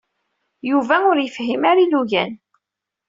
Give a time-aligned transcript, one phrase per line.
[0.69, 2.31] Yuba ur yefhim ara ilugan.